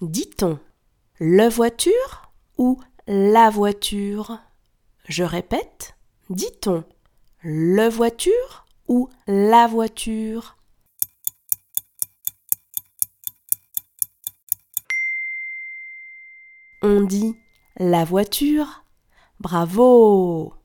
Dit-on 0.00 0.58
le 1.18 1.46
voiture 1.50 2.32
ou 2.56 2.80
la 3.06 3.50
voiture? 3.50 4.38
Je 5.06 5.24
répète, 5.24 5.94
dit-on 6.30 6.84
le 7.42 7.86
voiture 7.88 8.64
ou 8.88 9.10
la 9.26 9.66
voiture? 9.66 10.56
On 16.80 17.02
dit 17.02 17.36
la 17.76 18.04
voiture. 18.06 18.84
Bravo! 19.38 20.59